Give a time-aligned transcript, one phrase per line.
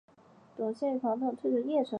[0.57, 1.89] 董宪与庞萌退守郯城。